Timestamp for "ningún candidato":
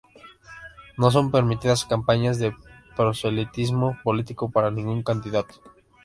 4.71-5.61